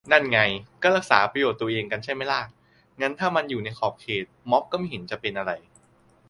[0.11, 0.39] นั่นไง
[0.81, 2.41] ก็รักษาประโยชน์ตัวเองกันใช่ไหมล่ะ
[3.01, 5.51] งั้นถ้ามันอยู่ในขอบเขต ม็อบก็ไม่เห็นจะเป็นอะไร